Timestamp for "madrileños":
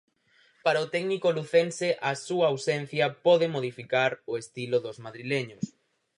5.05-5.65